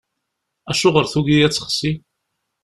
Acuɣer 0.71 1.05
tugi 1.13 1.37
ad 1.45 1.53
texsi? 1.53 1.91